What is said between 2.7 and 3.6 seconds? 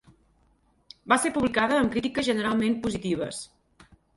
positives.